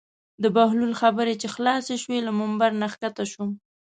د 0.43 0.45
بهلول 0.55 0.93
خبرې 1.01 1.33
چې 1.41 1.47
خلاصې 1.55 1.95
شوې 2.03 2.19
له 2.27 2.31
ممبر 2.39 2.71
نه 2.81 2.87
کښته 2.91 3.23
شو. 3.31 3.45